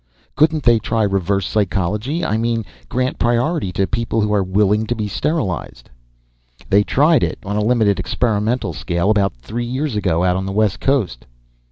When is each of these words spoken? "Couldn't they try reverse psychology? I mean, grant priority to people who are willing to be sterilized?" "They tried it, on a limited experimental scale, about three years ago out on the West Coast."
"Couldn't 0.35 0.63
they 0.63 0.79
try 0.79 1.03
reverse 1.03 1.45
psychology? 1.47 2.25
I 2.25 2.35
mean, 2.35 2.65
grant 2.89 3.19
priority 3.19 3.71
to 3.73 3.85
people 3.85 4.19
who 4.19 4.33
are 4.33 4.41
willing 4.41 4.87
to 4.87 4.95
be 4.95 5.07
sterilized?" 5.07 5.91
"They 6.67 6.81
tried 6.81 7.21
it, 7.21 7.37
on 7.45 7.55
a 7.55 7.63
limited 7.63 7.99
experimental 7.99 8.73
scale, 8.73 9.11
about 9.11 9.35
three 9.35 9.67
years 9.67 9.95
ago 9.95 10.23
out 10.23 10.35
on 10.37 10.47
the 10.47 10.51
West 10.53 10.79
Coast." 10.79 11.27